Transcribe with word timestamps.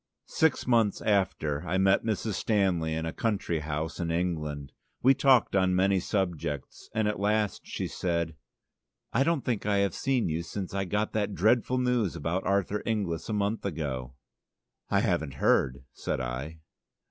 Six 0.25 0.65
months 0.65 0.99
after 1.03 1.61
I 1.63 1.77
met 1.77 2.03
Mrs. 2.03 2.33
Stanley 2.33 2.95
in 2.95 3.05
a 3.05 3.13
country 3.13 3.59
house 3.59 3.99
in 3.99 4.09
England. 4.09 4.71
We 5.03 5.13
talked 5.13 5.55
on 5.55 5.75
many 5.75 5.99
subjects 5.99 6.89
and 6.95 7.07
at 7.07 7.19
last 7.19 7.67
she 7.67 7.85
said: 7.87 8.35
"I 9.13 9.23
don't 9.23 9.45
think 9.45 9.67
I 9.67 9.77
have 9.77 9.93
seen 9.93 10.27
you 10.27 10.41
since 10.41 10.73
I 10.73 10.85
got 10.85 11.13
that 11.13 11.35
dreadful 11.35 11.77
news 11.77 12.15
about 12.15 12.47
Arthur 12.47 12.81
Inglis 12.83 13.29
a 13.29 13.33
month 13.33 13.63
ago." 13.63 14.15
"I 14.89 15.01
haven't 15.01 15.35
heard," 15.35 15.83
said 15.93 16.19
I. 16.19 16.61